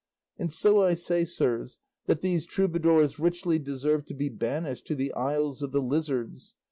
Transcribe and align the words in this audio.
And 0.39 0.51
so 0.51 0.81
I 0.83 0.95
say, 0.95 1.25
sirs, 1.25 1.77
that 2.07 2.21
these 2.21 2.47
troubadours 2.47 3.19
richly 3.19 3.59
deserve 3.59 4.05
to 4.05 4.15
be 4.15 4.29
banished 4.29 4.87
to 4.87 4.95
the 4.95 5.13
isles 5.13 5.61
of 5.61 5.71
the 5.73 5.81
lizards. 5.83 6.55